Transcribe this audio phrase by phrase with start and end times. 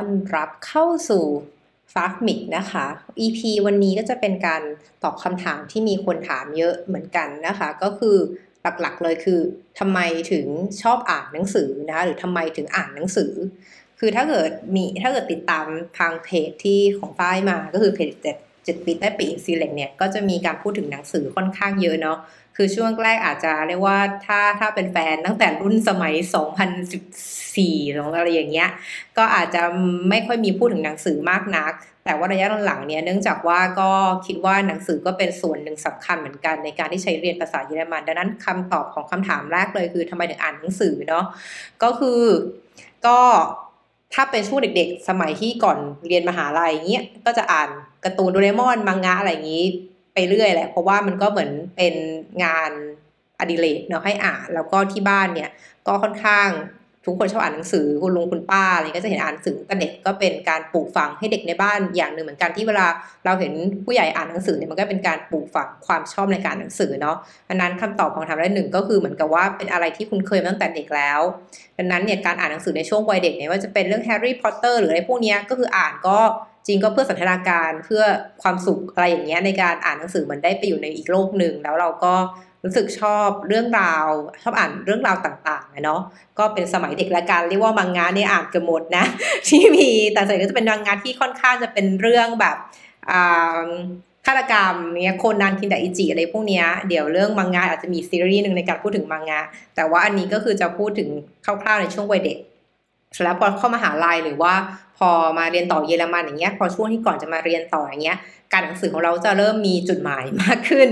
[0.00, 1.24] อนรับเข้าสู่
[1.92, 2.86] ฟาร์มิกนะคะ
[3.24, 4.62] EP วันนี้ก็จะเป็นการ
[5.02, 8.16] ตอบคำถามที่มีคนถามเยอะเหมือนกันนะคะ ก็คือ
[8.80, 9.40] หลักๆเลยคือ
[9.78, 9.98] ทำไม
[10.32, 10.46] ถึง
[10.82, 13.32] ชอบอ่านหนังสือนะคะ หรือทำไมถึงอ่านหนังสือ
[13.98, 15.66] คือถ้าเกิดมีถ้าเกิดติดตาม
[15.98, 22.18] ทางเพจที่ของฝ้ายมาก็คือเพจเจ็ดเจ็ดปีใต้ปีซีเล็กเนี่ยก็จะมีการพูดถึงหนังสือค่อนข้างเยอะเนาะ
[22.56, 26.14] คือช่วงแรกอาจจะเรียกว่าถ้าถ้าเป็นแฟนตั้งแต่รุ่นสมัย
[26.86, 28.68] 2010สี่ของอะไรอย่างเงี้ย
[29.18, 29.62] ก็อาจจะ
[30.08, 31.72] ไม่ค่อยมีพูดถึงหนังสือมากนัก
[32.04, 33.90] แต่ว่าระยะหลังๆเนี่ยเนื่องจากว่าก็
[34.26, 41.24] คิดว่าหนังสือก็เป็นส่วนหนึ่งสำคัญเหมือนกันในการที่ใช้เรียนภาษาเยอรมันดังนั้นคำตอบของคำถามแรกเลยคือทำไมถึงอ่านหนังสือเนาะ
[41.82, 42.22] ก็คือ
[43.06, 43.18] ก็
[44.14, 45.78] ถ้าเป็นช่วงเด็กๆ สมัยที่ก่อน
[46.08, 47.68] เรียนมหาลัยเงี้ยก็จะอ่าน
[48.04, 49.64] การ์ตูนโดเรมอนมังงะอะไรอย่างงี้
[50.14, 51.94] ไปเรื่อยแหละ เพราะว่ามันก็เหมือนเป็น
[52.44, 52.70] งาน
[53.38, 55.50] อดิเรกเนาะให้อ่าน แล้วก็ที่บ้านเนี่ย
[55.86, 56.48] ก็ค่อนข้าง
[57.06, 62.86] ทุกคนชอบอ่านหนังสือคุณลุงคุณป้าอะไรก็จะเห็นอ่านหนังสือตั้งแต่เด็กก็เป็นการปลูกฝังให้เด็กในบ้านอย่างหนึ่งเหมือนกันที่เวลา
[63.24, 63.52] เราเห็น
[63.84, 67.16] ผู้ใหญ่อ่านหนังสือเนี่ยมันก็เป็นการปลูกฝังความชอบในการหนังสือเนาะ
[67.48, 71.20] ดังนั้นคำตอบของทำได้หนึ่งก็คือเหมือนกับว่าเป็นอะไรที่คุณเคยมาตั้งแต่เด็กแล้ว
[71.78, 76.18] ดังนั้นเนี่ยการอ่านหนังสือในช่วงวัยเด็กเนี่ยว่าจะเป็นเรื่องแฮร์รี่พอตเตอร์หรืออะไรพวกนี้ก็คืออ่านก็
[76.66, 78.02] จริงก็เพื่อสันทนาการเพื่อ
[78.42, 82.14] ความสุขอะไรอย่างเงี้ยในการอ่านหนังสือมันได้ไปอยู่ในอีกโลกหนึ่งแล้วเราก็
[82.64, 84.06] รู้สึกชอบเรื่องราว
[84.42, 86.00] ชอบอ่านเรื่องราวต่างๆเนาะ
[86.38, 89.04] ก็เป็นสมัยเด็กละกันเรียกว่ามังงะเนี่ยอ่านเกือบหมดนะ
[89.48, 92.56] ที่มีแต่ส่วนใหญ่ก็จะเป็นมังงะที่ค่อนข้างจะเป็นเรื่องแบบ
[94.26, 99.40] ฆาตกรรมเนี่ยโคนันคินดาอิจิอะไรพวกเนี้ยเดี๋ยวเรื่องมังงะอาจจะมีซีรีส์หนึ่งในการพูดถึงมังงะ
[99.76, 101.08] แต่ว่าอันนี้ก็คือจะพูดถึง
[101.44, 102.38] คร่าวๆในช่วงวัยเด็ก
[103.24, 104.54] แล้วพอเข้ามาหาลัยหรือว่า
[105.00, 108.18] พอมาเรียนต่อเยอรมันอย่างเงี้ยพอช่วงที่ก่อนจะมาเรียนต่ออย่างเงี้ย
[108.52, 110.88] การหนังสือของเราจะเริ่มมีจุดหมายมากขึ้น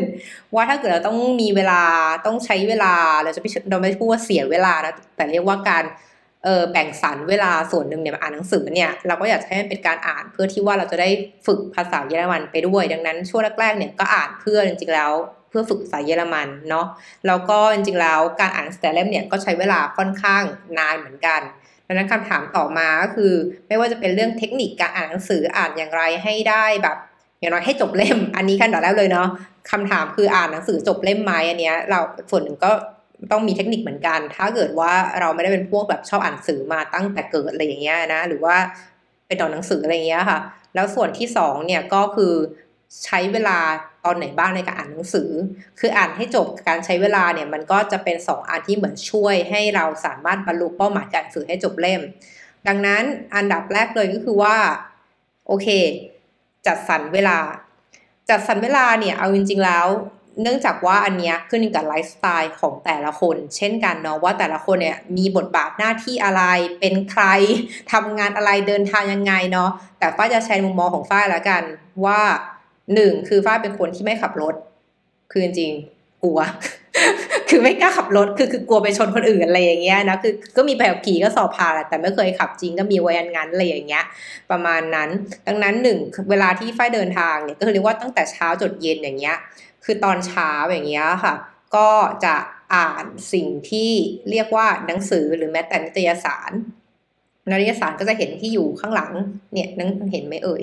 [0.54, 1.82] ว่าถ้าเกิดเราต้องมีเวลา
[2.26, 5.84] ต้องใช้เวลาเราจะไม่เราไม่พูดว่าเสียเวลานะแต่เรียกว่าการ
[6.44, 11.08] เออแบ่งสรรเวลาส่วนหนึ่งเนี่ยมาอ่านหนังสือเนี่ยเราก็อยากให้มันเป็นการอ่านเพื่อที่ว่าเราจะได้
[11.46, 15.12] ฝึกภาษาเยอรมันไปด้วย ดังนั้นช่วงแรกๆเนี่ยก็อ่านเพื่อจริงๆแล้ว
[15.50, 16.86] เพื่อฝึกภาษาเยอรมันเนาะ
[17.26, 20.42] แล้วก็จริงๆแล้วการอ่านสแตเล่มเนี่ยก็ใช้เวลาค่อนข้าง
[20.78, 21.40] นานเหมือนกัน
[21.88, 23.32] ดังนั้นคำถามต่อมาก็คือ
[23.68, 26.96] ไม่ว่าจะเป็นเรื่องเทคนิคการอ่านหนังสืออ่านอย่างไรให้ได้แบบ
[27.40, 29.28] อย่างน้อยให้จบเล่ม อันนี้ขั้นตอนแรกเลยเนาะ
[29.70, 32.00] คำถามคืออ่านหนังสือจบเล่มไหมอันเนี้ยเรา
[32.30, 32.70] ส่วนหนึ่งก็
[33.32, 38.56] ต้องมีเทคนิคเหมือนกัน ถ้าเกิดว่าเราไม่ได้เป็นพวกแบบชอบอ่านหนังสือมาตั้งแต่เกิดอะไรอย่างเงี้ยนะ หรือว่า
[39.26, 40.38] เป็นดอนหนังสืออะไรเงี้ยค่ะ
[40.74, 42.34] แล้วส่วนที่สองเนี่ยก็คือ
[43.04, 43.58] ใช้เวลา
[44.04, 45.30] ตอนไหนบ้างในการอ่านหนังสือ
[45.78, 52.00] คืออ่านให้จบการใช้เวลาเนี่ยมันก็จะเป็น2ออันที่เหมือนช่วยให้เราสามารถบรรลุเป้าหมายการสื่อให้จบเล่ม
[52.68, 53.02] ดังนั้น
[53.34, 54.56] อันดับแรกเลยก็คือว่า
[55.46, 55.68] โอเค
[56.66, 57.38] จัดสรรเวลา
[58.30, 59.88] จัดสรรเวลาเนี่ยเอาจริงๆแล้ว
[60.42, 66.42] เนื่องจากว่าอันเนี้ยขึ้นกับไลฟ์สไตล์ของแต่ละคน เช่นกันเนาะว่าแต่ละคนเนี่ยมีบทบาทหน้าที่อะไร
[66.80, 67.24] เป็นใคร
[67.92, 71.62] ทำงานอะไรเดินทางยังไงเนาะแต่ฝ้าจะแชร์มุมมองของฝ้ายแล้วกัน
[72.04, 72.20] ว่า
[72.94, 74.54] หนึ่งคือฝ้ายเป็นคนที่ไม่ขับรถ
[75.30, 75.72] คือจริง
[76.22, 76.40] กลัว
[77.48, 84.04] คือไม่กล้าขับรถ คือคือกลัวไปชนคนอื่นอะไรอย่างเงี้ยนะ คือก็มีใบขับขี่ก็สอบผ่านแต่ไม่เคยขับจริงก็มีไว้ยันงั้นอะไรอย่างเงี้ย
[84.50, 85.08] ประมาณนั้น
[85.46, 85.98] ดังนั้นหนึ่ง
[86.30, 89.36] เวลาที่ฝ้ายเดินทางเนี่ยก็คือเรียกว่าตั้งแต่เช้าจดเย็นอย่างเงี้ย
[89.84, 91.34] คือตอนเช้าอย่างเงี้ยค่ะ
[91.76, 91.88] ก็
[92.24, 92.34] จะ
[92.74, 93.90] อ่านสิ่งที่
[94.30, 96.52] เรียกว่าหนังสือหรือแม้แต่นิตยสาร
[97.50, 99.12] นิตยสารก็จะเห็นที่อยู่ข้างหลัง
[99.52, 100.62] เนี่ยนั่งเห็นไหมเอ่ย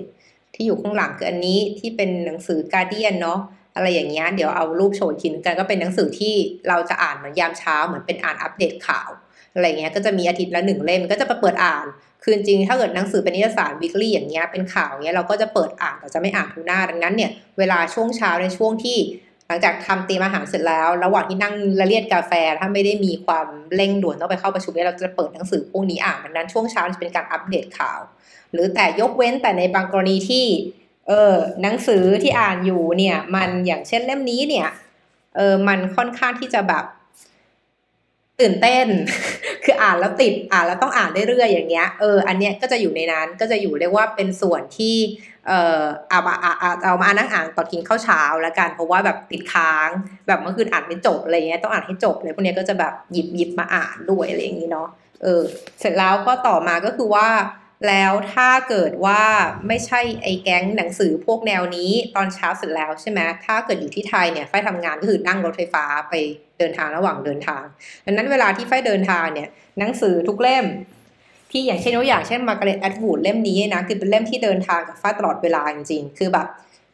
[0.56, 3.40] ที่อยู่ข้างหลังคืออันนี้ที่เป็นหนังสือการเดียนเนาะ
[3.76, 6.34] อะไรอย่างเงี้ยเดี๋ยวเอารูปโชว์ทีนึงกันก็เป็นหนังสือที่
[6.68, 9.10] เราจะอ่านเหมือนยามเช้าเหมือนเป็นอ่านอัปเดตข่าว
[9.54, 11.86] อะไรเงี้ยก็จะมีอาทิตย์ละหนึ่งเล่มก็จะไปเปิดอ่าน
[12.24, 18.98] คือจริงถ้าเกิดหนังสือเป็นนิตยสารวิกฤตอย่างเงี้ยเป็นข่าวเงี้ยเราก็จะเปิดอ่านแต่จะไม่อ่านทุกหน้าดังนั้นเนี่ยเวลาช่วงเช้าในช่วงที่
[19.48, 28.00] หลังจากทำเตรียมอาหารเสร็จแล้ว ระหว่างที่นั่งละเลียดกาแฟ ถ้าไม่ได้มีความเร่งด่วนต้องไปเข้าประชุมเนี่ยเราจะเปิดหนังสือพวกนี้อ่านดังนั้นช่วงเช้าจะเป็นการอัปเดตข่าว
[28.56, 30.46] หรือแต่ยกเว้นแต่ในบางกรณีที่
[31.08, 34.70] เออหนังสือที่อ่านอยู่เนี่ยมันอย่างเช่นเล่มนี้เนี่ย
[35.36, 36.86] เออมันค่อนข้างที่จะแบบ
[38.40, 38.88] ตื่นเต้น
[39.64, 44.96] คืออ่านแล้วติดอ่านแล้วต้องอ่านเรื่อยๆอย่างเงี้ยเอออันเนี้ยก็จะอยู่ในนั้นก็จะอยู่เรียกว่าเป็นส่วนที่
[45.48, 46.36] เออเอามา
[46.84, 49.90] เอามานั่งอ่านตอนกินข้าวเช้าแล้วกันเพราะว่าแบบติดค้าง
[50.28, 54.90] แบบเมื่อคืนอ่านไม่จบอะไรเงี้ยต้องอ่านให้จบเลยพวกนี้ยก็จะแบบหยิบหยิบมาอ่านด้วยอะไรอย่างงี้เนาะ
[55.24, 55.42] เออ
[55.80, 57.28] เสร็จแล้วก็ต่อมาก็คือว่า
[57.88, 59.24] แล้วถ้าเกิดว่า
[59.68, 66.14] ไม่ใช่ไอ้แก๊งหนังสือพวกแนวนี้ตอนเช้าเสร็จแล้วใช่ไหมถ้าเกิดอยู่ที่ไทยเนี่ยไฟทำงานก็คือนั่งรถไฟฟ้าไป
[66.60, 67.64] เดินทางระหว่างเดินทาง
[68.06, 69.50] ดังนั้นเวลาที่ไฟเดินทางเนี่ย
[69.80, 70.66] หนังสือทุกเล่ม
[71.52, 76.48] ที่อย่างเช่นตัวอย่างเช่นมาร์กาเร็ตแอดวูดเล่มนี้นะคือเป็นเล่มที่เดินทางกับฟ้าตลอดเวลาจริงๆ คือแบบ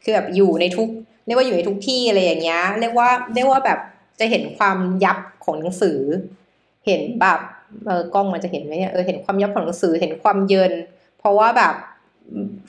[0.04, 0.90] คือแบบอยู่ในทุก
[1.26, 3.80] เรียกว่าอยู่ในทุกที่อะไรอย่างเงี้ยเรียกว่าเรียกว่าแบบ
[4.20, 6.00] จะเห็นความยับของหนังสือ
[6.86, 7.40] เห็นแบบ
[7.86, 10.74] เออกล้องมันจะเห็นไหมเนี่ยเออเห็นความยับของหนังสือเห็นความเยิน
[11.20, 11.76] เพราะว่าแบบ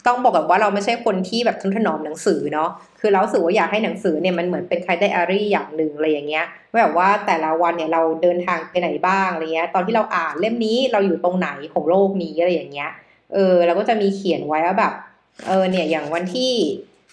[0.06, 2.70] ต้องบอกแบบว่าเราไม่ใช่คนที่แบบทุนถนอมหนังสือเนาะ
[3.00, 6.44] คือเราสึกว่าอยากให้หนังสือเนี่ยมันเหมือนเป็นใครไดอารี่อย่างหนึ่งอะไรอย่างเงี้ย
[6.80, 12.90] แบบว่าแต่ละวันเนี่ยเราเดินทางไปไหนบ้างอะไรเงี้ย ตอนที่เราอ่านเล่มนี้เราอยู่ตรงไหนของโลกนี้อะไรอย่างเงี้ย
[13.34, 14.92] เออเราก็จะมีเขียนไว้ว่าแบบ
[15.46, 16.52] เออเนี่ยอย่างวันที่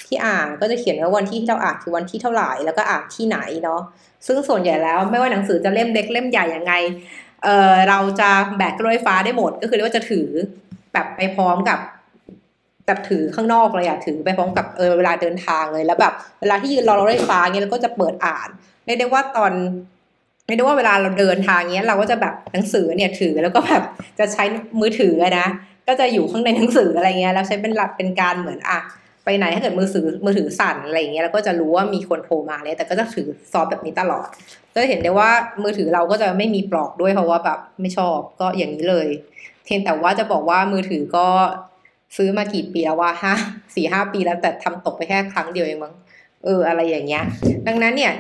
[0.05, 3.81] ที่อ่านก็จะเขียนว่าวันที่ที่เราอ่านคือวันที่เท่าไหร่แล้วก็อ่านที่ไหนเนาะ
[4.27, 6.73] ซึ่งส่วนใหญ่แล้วไม่ว่าหนังสือจะเล่มเล็กเล่มใหญ่ยังไง
[7.43, 10.27] เออเราจะแบกรถไฟฟ้าได้หมด ก็คือเรียกว่าจะถือ
[10.93, 11.79] แบบไปพร้อมกับ
[12.85, 18.49] แบบถือข้างนอกเลยอะถือไปพร้อมกับเออเวลาเดินทางเลยแล้วแบบเวลาที่ยืนรอรถไฟฟ้าเงี้ยเราก็จะเปิดอ่าน
[18.85, 19.51] เรียกได้ว่าตอน
[20.45, 23.83] เรียกได้ว่าเวลาเราเดินทางเงี้ยเราก็จะแบบหนังสือเนี่ยถือแล้วก็แบบ
[24.19, 24.43] จะใช้
[24.79, 25.47] มือถือนะ
[25.87, 28.79] ก็จะอยู่ข้างในหนังสืออะไรเงี้ยแล้วใช้เป็นหลักเป็นการเหมือนอะ
[29.29, 34.27] ไปไหนถ้าเกิดมือถือมือถือสั่นอะไรเงี้ยเราก็จะรู้ว่ามีคนโทรมาเลย แต่ก็จะถือซอฟแบบนี้ตลอด
[34.75, 35.29] ก็เห็นได้ว่า
[35.63, 39.07] มือถือเราก็จะไม่มีปลอกด้วยเพราะว่าแบบไม่ชอบก็อย่างนี้เลย
[39.65, 41.27] เพียงแต่ว่าจะบอกว่ามือถือก็
[42.17, 43.33] ซื้อมากี่ปีแล้วว่าห้า
[43.75, 45.93] สี่ห้าปีแล้วแต่ทำตกไปแค่ครั้งเดียวเองมั้ง
[46.43, 47.23] เอออะไรอย่างเงี้ย
[47.67, 48.13] ดังนั้นเนี่ย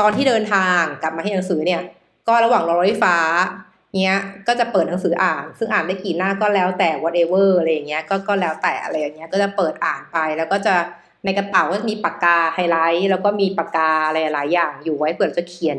[0.00, 1.82] ตอนที่เดินทางกลับมาที่หนังสือเนี่ย
[2.28, 3.16] ก็ระหว่างรอรถไฟฟ้า
[3.94, 4.14] เนี้ย
[4.48, 10.74] ก็จะเปิดหนังสืออ่าน ซึ่งอ่านได้กี่หน้าก็แล้วแต่ whatever อะไรอย่างเงี้ยก็ก็แล้วแต่อะไรอย่างเงี้ยก็จะเปิดอ่านไปแล้วก็จะ
[11.24, 15.78] ในกระเป๋าก็มีปากกาไฮไลท์ แล้วก็มีปากกาอะไรหลายอย่างอยู่ไว้เผื่อจะเขียน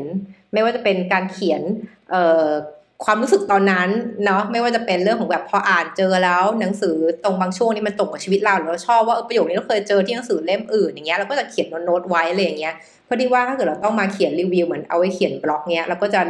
[0.52, 1.62] ไม่ว่าจะเป็นการเขียน
[2.10, 2.46] เอ่อ
[3.04, 3.88] ความรู้สึกตอนนั้น
[4.24, 12.74] เนาะไม่ว่าจะเป็นเรื่องของแบบพออ่านเจอแล้ว หนังสือตรงบางช่วงนี้มันตรงกับชีวิตเราหรือเราชอบว่าประโยคนี้เราเคยเจอที่หนังสือเล่มอื่นอย่างเงี้ยเราก็จะเขียนโน้ตไว้อะไรอย่างเงี้ย
[13.04, 16.20] เพราะที่ว่าถ้าเกิดเราต้องมาเขียนรีวิวเหมือนเอาไว้เขียนบล็อกเงี้ยเราก็จะ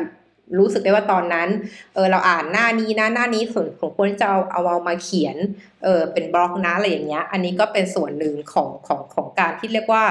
[0.59, 1.49] รู้สึกได้ว่าตอนนั้น
[1.95, 5.37] เออเราอ่านหน้านี้นะหน้านี้ส่วนของคนจะเอาเอาเอามาเขียน
[5.85, 10.05] เออเป็นบล็อกนะอะไรอย่างเงี้ย อันนี้ก็เป็นส่วนหนึ่งของของของการที่เรียกว่า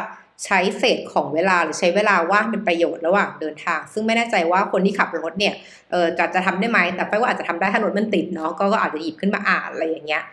[0.46, 5.54] ใช้เศษของเวลาหรือใช้เวลาว่างเป็นประโยชน์ระหว่างเดินทาง ซึ่งไม่แน่ใจว่าคนที่ขับรถเนี่ย
[5.92, 10.24] เออจะจะทำได้ไหมแต่ไปว่าอาจจะทำได้ถ้ารถมันติดเนาะก็ก็อาจจะหยิบขึ้นมาอ่านอะไรอย่างเงี้ย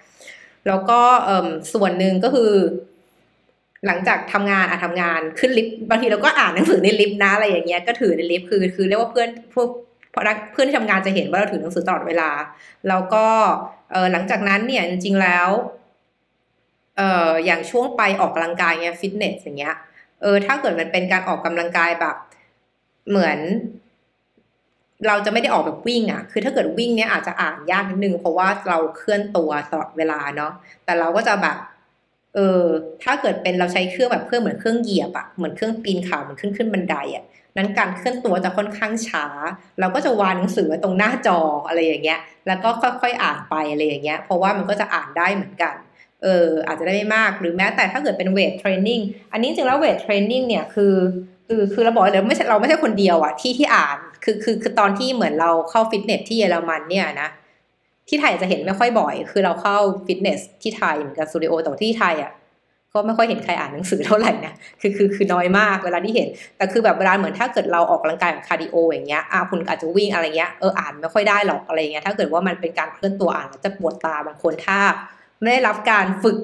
[0.67, 2.52] แล้วก็เออส่วนหนึ่งก็คือ
[3.87, 9.69] หลังจากทำงานอะทำงานขึ้นลิฟต์บางทีเราก็อ่านหนังสือในลิฟต์นะอะไรอย่างเงี้ยก็ถือในลิฟต์คือคือเรียกว่าเพื่อนพวก
[10.10, 12.30] เพราะเพื่อนที่ทำงานจะเห็นว่าเราถือหนังสือตลอดเวลา
[12.88, 13.26] แล้วก็
[13.92, 15.48] เออหลังจากนั้นเนี่ยจริงๆแล้ว
[16.96, 19.74] เอออย่างช่วงไปออกกำลังกายเนี่ยฟิตเนสอย่างเงี้ย
[20.22, 22.16] เออถ้าเกิดมันเป็นการออกกำลังกายแบบ
[23.08, 23.38] เหมือน
[25.06, 30.52] เราจะไม่ได้ออกแบบวิ่งอะ คือถ้าเกิดวิ่งเนี้ยอาจจะอ่านยากนิดนึงเพราะว่าเราเคลื่อนตัวตลอดเวลาเนาะ
[30.84, 31.56] แต่เราก็จะแบบ
[32.34, 32.64] เออ
[33.02, 37.24] ถ้าเกิดเป็นเราใช้เครื่องแบบเครื่องเหมือนเครื่องเหยียบอะเหมือนเครื่องปีนเขาเหมือนขึ้นขึ้นบันไดอะ
[37.56, 39.26] นั้นการเคลื่อนตัวจะค่อนข้างช้า
[39.80, 41.38] เราก็จะวางหนังสือไว้ตรงหน้าจอ
[41.68, 45.74] อะไรอย่างเงี้ย แล้วก็ค่อยๆอ่านไปอะไรอย่างเงี้ย เพราะว่ามันก็จะอ่านได้เหมือนกัน
[46.22, 49.00] เอออาจจะได้ไม่มาก หรือแม้แต่ถ้าเกิดเป็น weight training
[49.32, 50.94] อันนี้จริงแล้ว weight training เนี่ยคือ
[51.46, 57.28] คือคือเราบอกเลยไม่ใช่เราไม่ใช่คนเดียวอะที่ที่อ่าน คือคือคือตอนที่เหมือนเราเข้าฟิตเนสที่เยอรมันเนี่ยนะ
[58.10, 59.76] ที่ไทยจะเห็นไม่ค่อยบ่อย คือเราเข้า
[60.06, 62.32] ฟิตเนสที่ไทยเหมือนกับสตูดิโอแต่ที่ไทยอะ
[62.94, 74.78] ก็ไม่ค่อยเห็นใครอ่านหนังสือเท่าไหร่นะ คือคือคือน้อยมากเวลาที่เห็น แต่คือแบบเวลาเหมือนถ้าเกิดเราออกกำลังกายแบบ cardio อย่างเงี้ย อะคุณอาจจะวิ่งอะไรเงี้ย เอออ่านไม่ค่อยได้หรอกอะไรเงี้ย ถ้าเกิดว่ามันเป็นการเคลื่อนตัวอ่านจะปวดตาบางคนถ้า
[75.40, 76.38] ไม่ได้รับการฝึก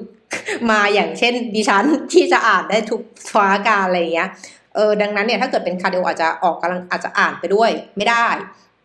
[0.71, 4.29] มาอย่างเช่นดิฉันที่จะอ่านได้ทุกสถานการณ์อะไรเงี้ย
[4.75, 8.27] เออดังนั้นเนี่ยถ้าเกิดเป็น cardio อาจจะออกกำลังอาจจะอ่านไปด้วยไม่ได้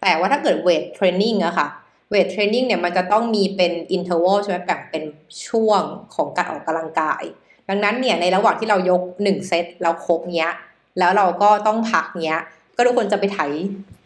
[0.00, 1.68] แต่ว่าถ้าเกิด weight training อะค่ะ
[2.12, 5.02] weight training เนี่ยมันจะต้องมีเป็น interval ใช่ไหมแบ่งเป็น
[5.48, 5.82] ช่วง
[6.14, 7.22] ของการออกกำลังกาย
[7.68, 10.52] ดังนั้นเนี่ยในระหว่างที่เรายกหนึ่งเซตเราครบเนี้ย
[10.98, 12.42] แล้วเราก็ต้องพักเนี้ย
[12.76, 13.50] ก็ทุกคนจะไปถ่าย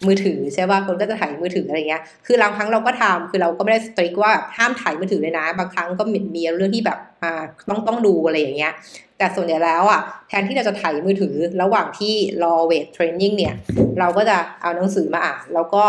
[0.06, 8.72] มือถือใช่ป่ะคนก็จะถ่ายมือถืออะไรเงี้ย คือบางครั้งเราก็ทำคือเราก็ไม่ได้สตริกว่าห้ามถ่ายมือถือเลยนะ บางครั้งก็มีมีเรื่องที่แบบอ่าต้องต้องดูอะไรอย่างเงี้ย
[9.18, 13.54] แต่ส่วนใหญ่แล้วอะแทนที่เราจะถ่ายมือถือระหว่างที่รอเวทเทรนนิ่งเนี่ย
[13.98, 15.84] เราก็จะเอาหนังสือมาอ่านแล้วก็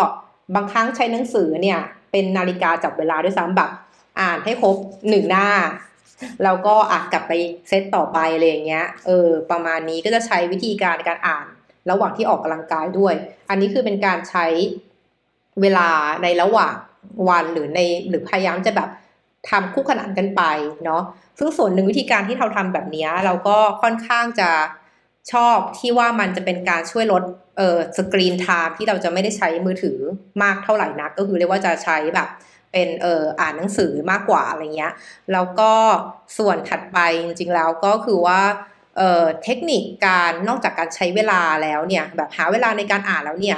[0.55, 1.79] บางครั้งใช้หนังสือเนี่ย
[2.11, 3.69] เป็นนาฬิกาจับเวลาด้วยซ้ำแบบ
[4.19, 4.75] อ่านให้ครบ
[5.09, 5.47] หนึ่งหน้า
[6.43, 7.31] เราก็อะกลับไป
[7.67, 11.45] เซตต่อไปอะไรอย่างเงี้ยเออประมาณนี้ก็จะใช้วิธีการการอ่าน
[11.89, 13.13] ระหว่างที่ออกกำลังกายด้วย
[13.49, 14.45] อันนี้คือเป็นการใช้
[15.61, 15.89] เวลา
[16.23, 16.73] ในระหว่าง
[17.29, 18.89] วันหรือในหรือพยายามจะแบบ
[19.49, 20.43] ทำคู่ขนานกันไป
[20.85, 21.03] เนาะ
[21.37, 24.49] ซึ่งส่วนหนึ่งวิธีการที่เราทำแบบนี้เราก็ค่อนข้างจะ
[25.31, 27.24] ชอบที่ว่ามันจะเป็นการช่วยลด
[27.57, 29.98] เอ่อสกรีนไทม์ที่เราจะไม่ได้ใช้มือถือ
[30.43, 32.27] มากเท่าไหร่นัก ก็คือเรียกว่าจะใช้แบบ
[32.72, 34.93] เป็นเอ่ออ่านหนังสือมากกว่าอะไรเงี้ย
[35.34, 35.72] แล้วก็
[36.38, 38.41] ส่วนถัดไปจริงๆแล้วก็คือว่า
[38.98, 43.57] เอ่อเทคนิคการนอกจากการใช้เวลาแล้วเนี่ยแบบหาเวลาในการอ่านแล้วเนี่ย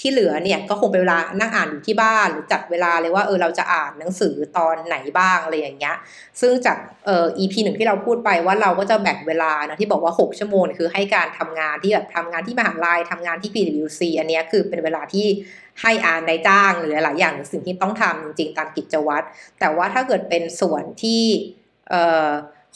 [0.00, 5.96] ที่เหลือเนี่ยก็คงเป็นเวลานั่งอ่านอยู่ที่บ้านหรือจัดเวลาเลยว่าเออเราจะอ่านหนังสือตอนไหนบ้างอะไรอย่างเงี้ย
[6.40, 15.26] ซึ่งจากเอ่อ EP หนึ่งที่เราพูดไปว่าเราก็จะแบ่งเวลานะที่บอกว่า 6 ชั่วโมงคือให้การทำงานที่แบบทำงานที่มหาลัยทำงานที่ PwC อันนี้คือเป็นเวลาที่
[15.80, 19.26] ให้อ่านในจ้างหรือหลายอย่างสิ่งที่ต้องทำจริงๆตามกิจวัตร
[19.60, 21.22] แต่ว่าถ้าเกิดเป็นส่วนที่
[21.90, 22.28] เอ่อ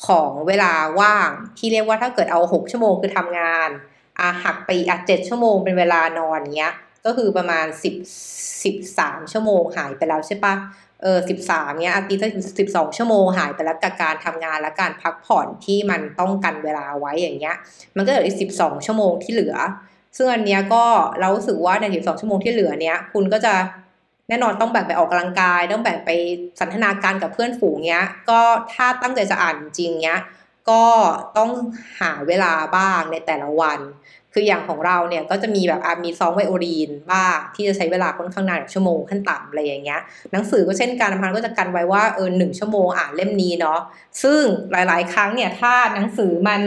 [0.06, 3.68] ของเวลาว่างที่เรียกว่าถ้าเกิดเอาหกชั่วโมงคือทำงาน
[4.20, 7.94] อะหักไปอะเจ็ดชั่วโมงเป็นเวลานอนเงี้ย ก็คือประมาณสิบ
[8.64, 10.54] สิบสามชั่วโมงหายไปแล้วใช่ปะ
[11.02, 17.56] เออสิบสามเนี้ยอาทิตย์ละสิบสองชั่วโมงหายไปแล้วกับการทำงานและการพักผ่อนที่มันต้องกันเวลาไว้อย่างเงี้ย
[17.96, 19.56] มันก็เหลืออีกสิบสองชั่วโมงที่เหลือ
[20.16, 20.84] ซึ่งอันเนี้ยก็
[21.20, 23.54] เรารู้สึกว่าในสิบสองชั่วโมงที่เหลือเนี้ยคุณก็จะ
[24.28, 26.10] แน่นอนต้องแบ่งไปออกกำลังกาย ต้องแบ่งไป
[26.60, 28.40] สันทนาการกับเพื่อนฝูงเนี้ย ก็
[28.72, 30.20] ถ้าตั้งใจจะอ่านจริงเนี้ย
[30.70, 30.84] ก็
[31.36, 31.50] ต้อง
[32.00, 33.80] หาเวลาบ้างในแต่ละวัน
[34.36, 40.00] คืออย่างของเราเนี่ยก็จะมีแบบมีซองไวโอลีนบ้างที่จะใช้เวลาค่อนข้างนานชั่วโมงขั้นต่ำอะไรอย่างเงี้ย
[40.32, 43.80] หนังสือก็เช่นกันพันก็จะกันไว้ว่าเออหนึ่งชั่วโมงอ่านเล่มนี้เนาะ
[44.22, 44.40] ซึ่ง
[44.72, 46.60] หลาย ๆ ครั้งเนี่ยถ้าหนังสือมัน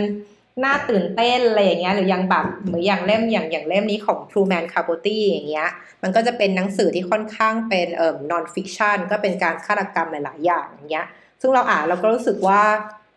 [0.65, 5.69] น่าตื่นเต้นอะไรอย่างเงี้ยหรือยังแบบเหมือนอย่างเล่มอย่างอย่างเล่มนี้ของ Truman Capote อย่างเงี้ย
[6.03, 11.05] มันก็จะเป็นหนังสือที่ค่อนข้างเป็นเอ่อ non fiction ก็เป็นการฆาตกรรมหลาย ๆ อย่างอย่างเงี้ย
[11.41, 12.61] ซึ่งเราอ่านเราก็รู้สึกว่า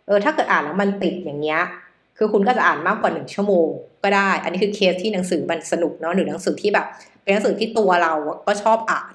[0.07, 1.63] เออถ้าเกิดอ่านแล้วมันติดอย่างเงี้ย
[2.23, 3.69] คือคุณก็จะอ่านมากกว่าหนึ่งชั่วโมง
[4.03, 6.87] ก็ได้ อันนี้คือเคสที่หนังสือมันสนุกเนาะหรือหนังสือที่แบบ
[7.23, 8.13] เป็นหนังสือที่ตัวเรา
[8.47, 9.13] ก็ชอบอ่าน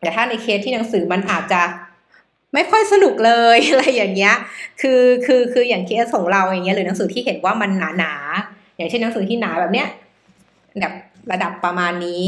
[0.00, 1.62] แต่ถ้าในเคสที่หนังสือมันอาจจะ
[2.54, 4.34] ไม่ค่อยสนุกเลยอะไรอย่างเงี้ย
[4.80, 8.14] คือคือคืออย่างเคสของเราอย่างเงี้ยหรือหนังสือที่เห็นว่ามันหนาหนา
[8.76, 9.88] อย่างเช่นหนังสือที่หนาแบบเนี้ย
[10.80, 10.92] แบบ
[11.32, 12.22] ระดับประมาณนี้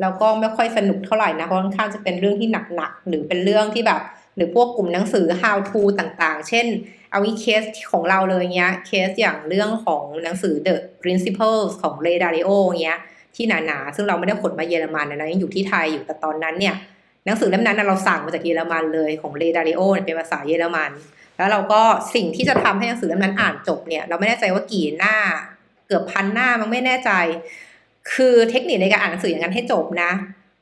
[0.00, 4.00] แล้วก็ไม่ค่อยสนุกเท่าไหร่นะเพราะค่อนข้างจะเป็นเรื่องที่หนักๆหรือเป็นเรื่องที่แบบ
[4.36, 6.66] หรือพวกกลุ่มหนังสือ how to ต่างๆ เช่น
[7.16, 12.50] เอาวิเคสของเราเลยเงี้ยเคสอย่างเรื่องของหนังสือ The Principles ของ Ray Dalio
[12.82, 12.98] เงี้ย
[13.36, 16.74] ที่หนาๆ ซึ่งเราไม่ได้ขนมาเยอรมันนะยังอยู่ที่ไทยอยู่แต่ตอนนั้นเนี่ย
[17.24, 20.90] หนังสือเล่มนั้นเราสั่งมาจากเยอรมันเลยของ Ray Dalio เป็นภาษาเยอรมัน
[21.36, 21.82] แล้วเราก็
[22.14, 25.16] สิ่งที่จะทำให้หนังสือเล่มนั้นอ่านจบเนี่ยเราไม่แน่ใจว่ากี่หน้า
[25.86, 27.10] เกือบพันหน้ามันไม่แน่ใจ
[28.12, 30.10] คือเทคนิคในการอ่านหนังสืออย่างนั้นให้จบนะ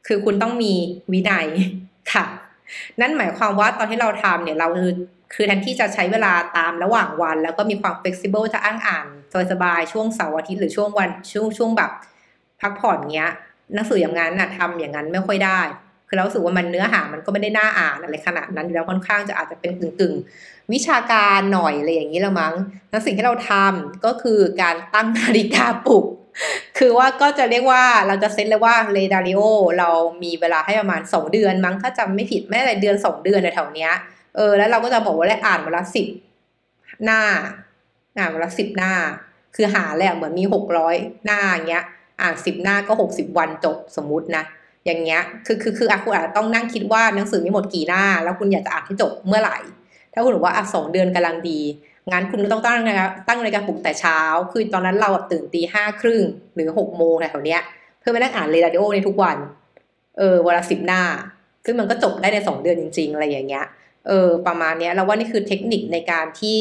[0.07, 0.73] คือคุณต้องมี
[1.13, 1.47] วินัย
[2.13, 2.25] ค่ะ
[3.01, 4.93] นั่นหมายความว่าตอนที่เราทำเนี่ยเราคือ
[5.35, 9.07] คือแทนที่จะใช้เวลาตามระหว่างวัน แล้วก็มีความ flexible จะอ้างอ่าน
[9.53, 11.91] สบายๆช่วงเสาร์อาทิตย์หรือช่วงวันช่วงช่วงแบบ
[12.61, 13.33] พักผ่อนเงี้ย
[13.75, 15.61] หนังสืออย่างนั้นน่ะทำอย่างนั้นไม่ค่อยได้
[16.09, 20.15] คือเราสึกว่ามันเนื้อหามันก็ไม่ได้น่าอ่านอะไรขนาดนั้นแล้วค่อนข้างจะอาจจะเป็นกึ่งกึ่ง
[20.73, 22.55] วิชาการหน่อยอะไรอย่างนี้ละมั้ง
[22.91, 26.05] แล้วสิ่งที่เราทำก็คือการตั้งนาฬิกาปลุก
[26.79, 29.41] คือว่าก็จะเรียกว่าเราจะเซตเลยว่าเรดาริโอ
[29.79, 29.91] เรา
[30.23, 33.93] มีเวลาให้ประมาณสองเดือนมั้งถ้าจำไม่ผิดไม่ได้เดือนสองเดือนในแถวเนี้ย
[34.37, 36.07] เออแล้วเราก็จะบอกว่าได้อ่านวันละสิบ
[37.05, 37.21] หน้า
[38.19, 38.93] อ่านวันละสิบหน้า
[39.55, 41.85] คือหาแหละเหมือนมีหกร้อยหน้าอย่างเงี้ย
[42.21, 44.45] อ่านสิบหน้าก็หกสิบวันจบสมมุตินะ
[44.87, 49.59] อย่างเงี้ยคือคือคืออาคุณอาจจะต้องนั่งคิดว่าหนังสือมีหมดกี่หน้า แล้วคุณอยากจะอ่านให้จบเมื่อไหร่
[50.13, 51.61] ถ้าคุณบอกว่าอะสองเดือนกำลังดี
[52.13, 54.19] งั้นคุณก็ต้องตั้งนะตั้งนาฬิกาปลุกแต่เช้า
[54.53, 56.23] คือตอนนั้นเราตื่นตีห้าครึ่ง
[56.55, 57.61] หรือหกโมงแถวเนี้ย
[58.01, 59.37] เพื่อมานั่งอ่านเรดาริโอในทุกวัน
[60.19, 61.03] เออวันละสิบหน้า
[61.65, 63.65] ซึ่งมันก็จบได้ในสองเดือนจริง ๆ อะไรอย่างเงี้ย
[64.07, 66.61] เออประมาณนี้เราว่านี่คือเทคนิคในการที่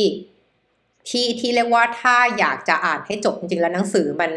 [1.09, 4.31] ที่ที่เรียกว่าถ้าอยากจะอ่านให้จบจริงๆแล้วหนังสือมัน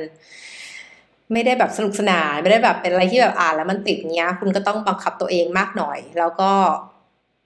[1.33, 6.51] ไม่ได้แบบสนุกสนานไม่ได้แบบเป็นอะไรที่แบบอ่านแล้วมันติดเงี้ย คุณก็ต้องบังคับตัวเองมากหน่อย แล้วก็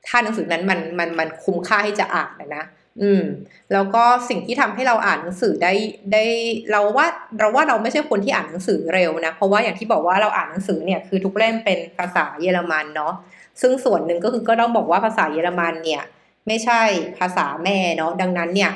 [0.07, 2.65] ถ้าหนังสือนั้นมันมันมันคุ้มค่าที่จะอ่านนะ
[3.03, 3.23] อืม
[3.73, 5.73] แล้วก็สิ่งที่ทำให้เราอ่านหนังสือได้
[6.13, 6.25] ได้
[6.71, 7.07] เราว่า
[7.39, 13.13] เราว่าเราไม่ใช่คนที่อ่านหนังสือเร็วนะ เพราะว่าอย่างที่บอกว่าเราอ่านหนังสือเนี่ยคือทุกเล่มเป็นภาษาเยอรมันเนาะ
[13.61, 16.03] ซึ่งส่วนหนึ่งก็คือก็ต้องบอกว่าภาษาเยอรมันเนี่ย
[16.47, 16.83] ไม่ใช่
[17.19, 18.73] ภาษาแม่เนาะดังนั้นเนี่ย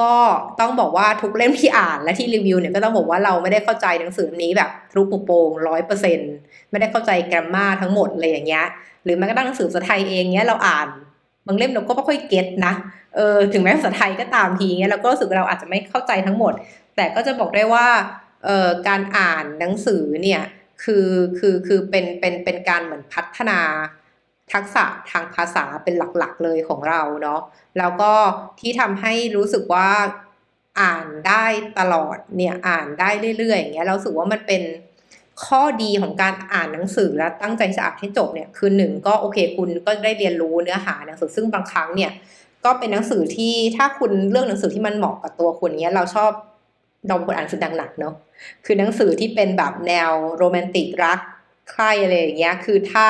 [0.00, 0.12] ก็
[0.60, 6.18] ต้องบอกว่าทุกเล่มที่อ่านและที่รีวิวเนี่ยก็ต้องบอกว่าเราไม่ได้เข้าใจหนังสือนี้แบบรูปโปรงร้อยเปอร์เซ็น
[6.70, 8.66] ไม่ได้เข้าใจแกรมมาทั้งหมดเลยอย่างเงี้ย
[9.04, 10.88] หรือแม้กระทั่งหนังสือภาษาไทยเองเนี้ยเราอ่าน
[11.46, 12.72] บางเล่มเราก็ไม่ค่อยเก็ตนะ
[13.14, 16.52] เออถึงแม้ภาษาไทยก็ตามทีเงี้ยเราก็รู้สึกเราอาจจะไม่เข้าใจทั้งหมด
[16.96, 17.86] แต่ก็จะบอกได้ว่า
[18.44, 20.42] เอ่อการอ่านหนังสือเนี่ย
[20.82, 23.60] คือคือคือเป็นเป็นเป็นการเหมือนพัฒนา
[24.52, 27.40] ทักษะทางภาษาเป็นหลักๆเลยของเราเนาะ
[27.78, 28.12] แล้วก็
[28.60, 29.88] ที่ทำให้รู้สึกว่า
[30.80, 31.44] อ่านได้
[31.78, 34.62] ตลอดเนี่ยอ่านได้เรื่อยๆอย่างเงี้ยเราสึกว่ามันเป็น
[35.44, 42.10] ข้อดีของการอ่านหนังสือและตั้งใจจะอ่านให้จบเนี่ยคือหนึ่งก็โอเคคุณก็ได้เรียนรู้เนื้อหาหนังสือซึ่งบางครั้งเนี่ย
[42.64, 46.30] ก็เป็นหนังสือที่ถ้าคุณเลือกหนังสือที่มันเหมาะกับตัวคุณเนี้ยเราชอบ
[47.06, 48.14] เราเป็นคนอ่านหนังสือหนักเนาะ
[48.64, 51.20] คือหนังสือที่เป็นแบบแนวโรแมนติกรัก
[51.70, 53.08] ใครอะไรอย่างเงี้ย คือถ้า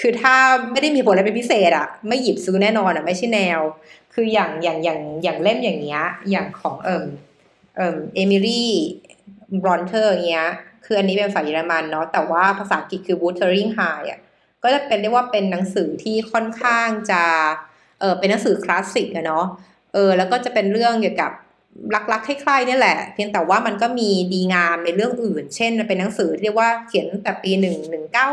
[0.00, 0.34] คือถ้า
[0.72, 3.60] ไม่ได้มีผลอะไรเป็นพิเศษอะไม่หยิบซื้อแน่นอนอะไม่ใช่แนว
[4.14, 7.06] คืออย่างอย่างอย่างอย่างเล่มอย่างเงี้ย อย่างของเอิม
[7.76, 10.48] เอิม Emily Brontë เงี้ย
[10.84, 14.20] คืออันนี้เป็นภาษาเยอรมันเนาะแต่ว่าภาษาอังกฤษคือ Wuthering Heights อะ
[14.66, 17.22] ก็จะเป็นเรียกว่าเป็นหนังสือที่ค่อนข้างจะ
[18.00, 19.44] เออเป็นหนังสือคลาสสิกอะเนาะ
[19.92, 21.32] เออแล้วก็จะเป็นเรื่องเกี่ยวกับ
[22.12, 28.26] รักๆคล้ายๆนี่แหละ เพียงแต่ว่ามันก็มีดีงามในเรื่องอื่น เช่นเป็นหนังสือเรียกว่าเขียนแต่ปีหนึ่งหนึ่งเก้า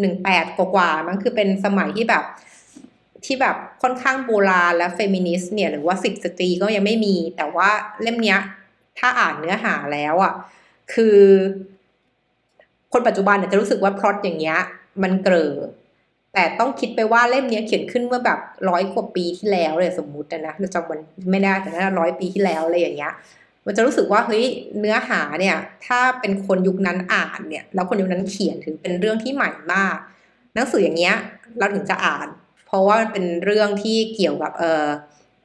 [0.00, 2.24] หนึ่งแปดกว่าๆมันคือเป็นสมัยที่แบบ
[3.24, 7.70] ที่แบบค่อนข้างโบราณและเฟมินิสต์เนี่ยหรือว่าสิทธิสตรีก็ยังไม่มี แต่ว่า
[8.02, 8.38] เล่มเนี้ย
[8.98, 10.32] ถ้าอ่านเนื้อหาแล้วอะ
[10.92, 11.18] คือ
[12.92, 14.58] คนปัจจุบันเนี่ยจะรู้สึกว่าพล็อตอย่างเงี้ย
[15.02, 15.52] มันเกลอ
[16.34, 23.12] แต่ต้องคิดไปว่าเล่มนี้เขียนขึ้นเมื่อแบบร้อยกว่าปีที่แล้วเลยสมมุตินะเราจำมันไม่ได้แต่น่าร้อยปีที่แล้วอะไรอย่างเงี้ย
[23.66, 24.44] มันจะรู้สึกว่าเฮ้ย
[24.80, 25.56] เนื้อหาเนี่ย
[25.86, 29.96] ถ้าเป็นคนยุคนั้นอ่านเนี่ย แล้วคนยุคนั้นเขียนถึงเป็นเรื่องที่ใหม่มาก
[30.54, 31.16] หนังสืออย่างเงี้ย
[31.58, 32.28] เราถึงจะอ่าน
[32.66, 34.86] เพราะว่ามันเป็นเรื่องที่เกี่ยวกับเออ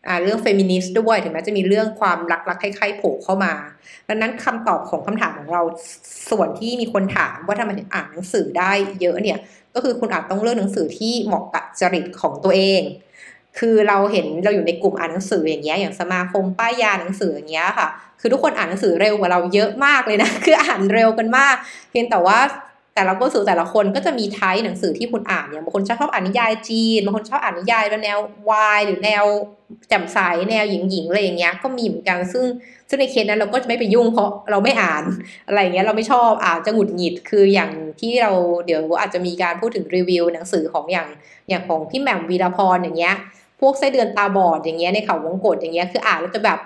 [0.07, 3.53] อ่าเรื่องเฟมินิสต์ด้วยถึงแม้จะมีเรื่องความรักรักใคล้ายๆโผล่เข้ามา
[4.07, 5.61] ดังนั้นคำตอบของคำถามของเรา
[6.29, 9.39] ส่วนที่มีคนถามว่าทำไมถึงอ่านหนังสือได้เยอะเนี่ย
[9.75, 12.81] ก็คือคุณอาจต้องเลือกหนังสือที่เหมาะกับจริตของตัวเอง
[13.59, 17.87] คือเราเห็นเราอยู่ในกลุ่มอ่านหนังสืออย่างเงี้ยอย่างสมาคมป้ายยาหนังสืออย่างเงี้ยค่ะ
[18.19, 21.55] คือทุกคนอ่านหนังสือเร็วกว่าเราเยอะมากเลยนะ คืออ่านเร็วกันมาก
[21.89, 22.39] เพียงแต่ว่า
[22.95, 29.23] แต่เราก็สื่อแต่ละคนก็จะมีไทป์หนังสือที่คุณอ่านอย่างบางคนชอบชอบอ่านนิยายจีนบางคนชอบอ่านนิยายแนววายหรือแนว
[29.89, 30.17] แจ่มใส
[30.49, 32.45] แนวหญิงๆอะไรอย่างเงี้ยก็มีเหมือนกันซึ่ง
[32.89, 35.03] ซึ่งในเคสนั้นเราก็จะไม่ไปยุ่งเพราะเราไม่อ่าน
[35.47, 37.71] อะไรอย่างเงี้ยเราไม่ชอบอ่านจะหงุดหงิดคืออย่าง
[38.01, 38.31] ที่เรา
[38.65, 41.07] เดี๋ยวอาจจะมีการพูดถึงรีวิวหนังสือของอย่าง
[41.49, 43.15] อย่างของพี่แหม่มวีรพรอย่างเงี้ย
[43.61, 46.59] พวกไส้เดือนตาบอดอย่างเงี้ยในเขาวงกฏอย่างเงี้ยคืออ่านแล้วจะแบบ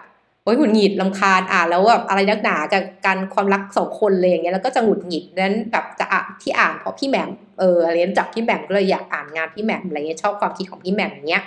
[0.54, 7.30] ยหงุดหงิดลำคาญอ่านแล้วแบบอะไรนักหนากับการความรักสองคนเลยอย่างเงี้ยแล้วก็จะหงุดหงิดนั้นแบบจะอ่านที่อ่านเพราะพี่แหม่ม
[7.60, 11.44] เออเรียนจับพี่แหม่มก็เลยอยากอ่านงานพี่แหม่มอะไรเงี้ยชอบความคิดของพี่แหม่มอย่างเงี้ย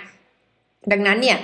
[0.91, 1.37] ดังนั้นเนี่ย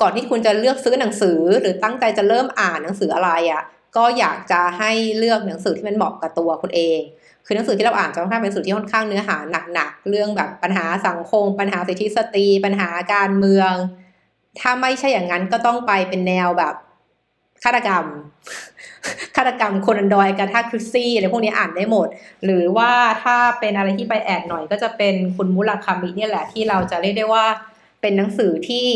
[0.00, 3.62] ก่อนที่คุณจะเลือกซื้อหนังสือหรือตั้งใจจะเริ่มอ่านหนังสืออะไรอะ่ะ
[3.96, 7.00] ก็อยากจะให้เลือกหนังสือที่มันเหมาะกับตัวคุณเอง
[7.46, 9.36] คือหนังสือที่เราอ่านจะค่อนข้างเป็นหนังสือที่ค่อนข้างเนื้อหา
[9.74, 13.72] หนักๆ เรื่องแบบปัญหาสังคม ปัญหาสิทธิสตรี ปัญหาการเมือง
[14.58, 16.74] ถ้าไม่ใช่อย่างนั้นก็ต้องไปเป็นแนวแบบ
[17.64, 18.04] ฆาตกรรม
[19.36, 22.08] ฆาตกรรมคนอันดอยกาธาคริสซี่อะไรพวกนี้อ่านได้หมด
[22.44, 22.90] หรือว่า
[23.22, 27.44] ถ้าเป็นอะไรที่ไปแอดหน่อยก็จะเป็นคุณมุลคามิเนี่ยแหละที่เราจะเรียกได้ว่า
[28.00, 28.88] เป็นหนังสือที่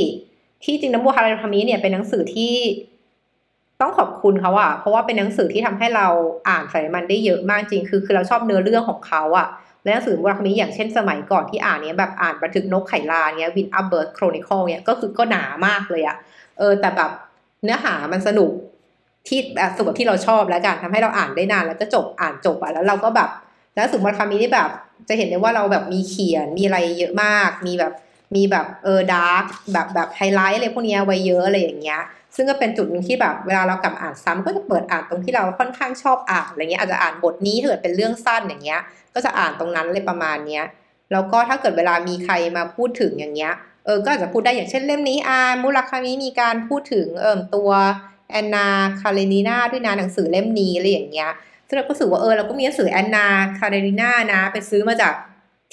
[0.64, 2.55] ที่จริงน้ำบัวคาราคามิเนี่ยเป็นหนังสือที่
[3.81, 6.07] ต้องขอบคุณเขาอะเพราะว่าเป็นหนังสือที่ทำให้เรา
[6.48, 9.48] อ่านสายมันได้เยอะมากจริง คือคือเราชอบเนื้อเรื่องของเขาอะ
[9.85, 16.16] และหนังสือมุราคามิอย่างเช่นสมัยก่อนที่อ่านเนี้ยแบบอ่านบันทึกนกไขลานเนี้ย Wind-Up Bird Chronicle เนี้ยก็คือก็หนามากเลยอะ
[16.59, 17.11] เออแต่แบบ
[17.64, 18.51] เนื้อหามันสนุก
[19.29, 23.31] ที่แบบสุดที่เราชอบแล้วกันทำให้เราอ่านได้นานแล้วก็จบอ่านจบอะแล้วเราก็แบบ
[23.75, 24.70] แล้วสุมุราคามินี่แบบ
[25.09, 27.92] จะเห็นได้ว่าเราแบบมีเขียนมีอะไรเยอะมาก มีแบบ
[28.35, 32.03] มีแบบเออดาร์กแบบแบบไฮไลท์อะไรพวกนี้ไว้เยอะอะไรอย่างเงี้ย
[32.37, 38.81] ซึ่งก็เป็นจุดหนึ่งที่แบบเวลาเรากลับอ่านซ้ำก็จะเปิดอ่านตรงที่เราค่อนข้างชอบอ่านอะไรเงี้ยอาจจะอ่านบทนี้ถ้าเกิดเป็นเรื่องสั้นอย่างเงี้ย
[39.14, 40.64] ก็จะอ่านตรงนั้นเลยประมาณเนี้ย
[41.12, 43.53] แล้วก็ถ้าเกิดเวลามีใครมาพูดถึงอย่างเงี้ย
[43.85, 47.70] เออก็อาจจะพูดได้อย่างเช่นเล่มนี้อ่านมุราคามิมีการพูดถึงเอ่อตัว
[48.31, 48.66] แอนนา
[49.01, 51.31] คาเรนีนาด้วยนะหนังสือเล่มนี้อะไรอย่างเงี้ย
[51.66, 53.27] ซึ่งเราก็รู้สึกว่าเออเราก็มีหนังสือแอนนา
[53.59, 55.14] คาเรนีนานะ ไปซื้อมาจาก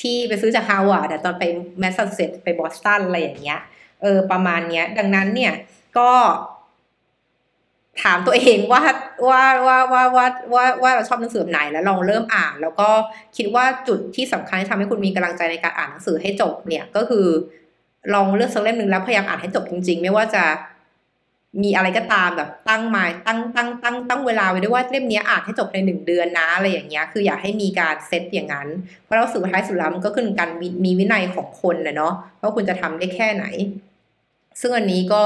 [0.01, 1.43] ที่ไปซื้อจากฮาร์วาร์ดแต่ตอนไป
[1.79, 3.59] แมสซาชูเซตส์ไปบอสตันอะไรอย่างเงี้ย
[4.01, 5.53] เออประมาณเนี้ยดังนั้นเนี่ย
[5.97, 6.09] ก็
[8.03, 8.81] ถามตัวเองว่า
[9.27, 12.89] ว่าว่าว่าว่าว่าว่าเราชอบหนังสือแบบไหนแล้วลองเริ่มอ่าน แล้วก็
[13.37, 17.25] คิดว่าจุดที่สำคัญที่ทำให้คุณมีกำลังใจในการอ่านหนังสือให้จบเนี่ยก็คือ
[18.13, 20.43] ลองเลือกสักเล่มหนึ่งแล้วพยายามอ่านให้จบจริง ๆ ไม่ว่าจะ
[21.63, 28.67] มีอะไรก็ตามแบบตั้งมาตั้งตั้งตั้งตั้งเวลาไว้ด้วยว่าเล่มนี้อ่านให้จบในหนึ่งเดือนนะอะไรอย่างเงี้ยคืออยากให้มีการเซตอย่างนั้น
[29.03, 30.49] เพราะเราสุดท้ายสุดแล้วมันก็ขึ้นกัน
[30.85, 33.45] มีวินัยของคนนะเนาะว่าคุณจะทำได้แค่ไหน
[34.61, 35.23] ซึ่งอันนี้ก็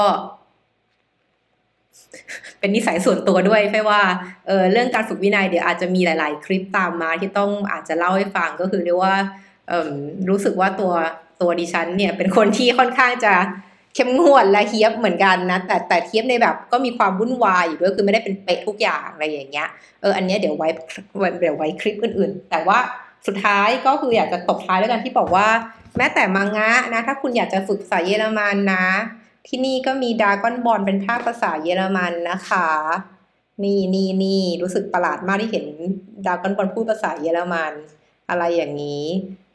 [2.60, 4.02] เป็นนิสัยส่วนตัวด้วยไม่ว่า
[4.48, 9.16] เออเรื่องการฝึกวินัยเดี๋ยวอาจจะมีหลาย ๆ คลิปตามมาที่ต้องอาจจะเล่าให้ฟังก็คือเรียกว่า
[9.70, 9.92] เออ
[10.30, 10.94] รู้สึกว่าตัว
[11.42, 13.34] ตัวดิฉันเนี่ยเป็นคนที่ค่อนข้างจะ
[13.96, 19.68] เข้มงวดและเฮียบเหมือนกันนะแต่แต่เทียบในแบบก็มีความวุ่นวายอยู่ด้วยคือไม่ได้เป็นเป๊ะทุกอย่างอะไรอย่างเงี้ย
[20.02, 20.70] เอออันนี้เดี๋ยวไว้
[21.40, 22.80] เดี๋ยวไว้คลิปอื่น ๆ แต่ว่า
[23.28, 25.48] สุดท้ายก็คืออยากจะตบท้ายด้วยกันที่บอกว่า
[25.98, 28.86] แม้แต่มังงะนะถ้าคุณอยากจะฝึกภาษาเยอรมันนะ
[29.48, 32.68] ที่นี่ก็มีดากอนบอลเป็นภาคภาษาเยอรมันนะคะ
[33.64, 35.68] นี่นี่นี่รู้สึกประหลาดมากที่เห็น
[36.26, 37.74] ดากอนบอลพูดภาษาเยอรมัน
[38.30, 39.06] อะไรอย่างนี้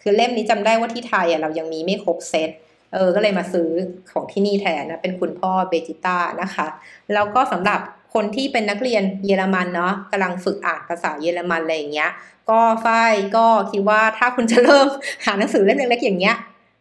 [0.02, 2.50] คือเล่มนี้จำได้ว่าที่ไทยอะเรายังมีไม่ครบเซต
[2.92, 3.68] เออ ก็เลยมาซื้อ
[4.12, 6.66] ของที่นี่แทนนะ เป็นคุณพ่อเบจิต้านะคะ
[7.12, 7.80] แล้วก็สำหรับ
[8.14, 12.10] คนที่เป็นนักเรียนเยอรมันเนาะกำลังฝึกอ่านภาษาเยอรมันอะไรอย่างเงี้ย
[12.50, 14.86] ก็ฝ้ายก็คิดว่าถ้าคุณจะเริ่ม
[15.26, 16.36] หาหนังสือเล่มเล็กๆอย่างเงี้ย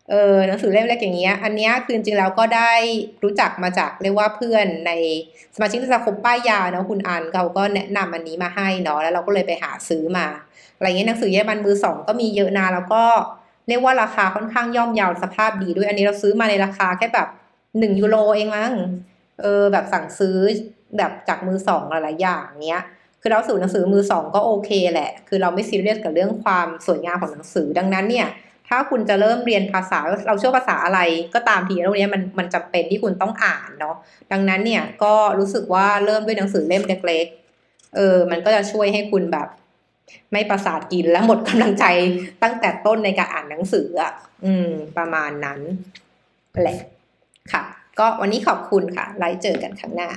[0.09, 2.71] เออหนังสือเล่มเล็กอย่างเงี้ย อันเนี้ยคือจริงๆแล้วก็ได้
[3.23, 4.91] รู้จักมาจากเรียกว่าเพื่อนใน
[5.55, 10.27] สมาชิกสมาคมป้ายยาเนาะคุณอันเขาก็แนะนำอันนี้มาให้เนาะแล้วเราก็เลยไปหาซื้อมา
[10.77, 13.03] อะไรเงี้ยหนังสือเยอรมันมือสองก็มีเยอะนะแล้วก็
[13.67, 17.27] เรียกว่าราคาค่อนข้างย่อมเยาวสภาพดีด้วยอันนี้เราซื้อมาในราคาแค่แบบ
[17.79, 18.71] หนึ่งยูโรเองมั้ง
[19.41, 20.37] เออแบบสั่งซื้อ
[20.97, 22.81] แบบจากมือสองหลายๆอย่างเนี้ย
[23.21, 28.27] คือเราสื่อหนังสือมือสองก็โอเคแหละ คือเราไม่ซีเรียสกับเรื่องความสวยงามของหนังสือดังนั้นเนี่ย
[28.69, 30.99] ถ้าคุณจะเริ่มเรียนภาษาเราเชื่อภาษาอะไร
[31.33, 33.95] ก็ตามทีแล้วเนี้ยมันมันจำเป็นที่คุณต้องอ่านเนาะ
[34.31, 39.47] ดังนั้นเนี่ยก็รู้สึกว่าเริ่มด้วยหนังสือเล่มเล็กๆเออมันก็จะช่วยให้คุณแบบ
[40.31, 41.85] ไม่ประสาทกินและหมดกำลังใจ
[42.43, 44.13] ตั้งแต่ต้นในการอ่านหนังสืออะ
[44.45, 45.59] อืม ประมาณนั้น
[46.61, 46.79] แหละ
[47.53, 47.63] ค่ะ
[47.99, 50.09] ก็วันนี้ขอบคุณค่ะไลฟ์เจอกันครั้งหน้า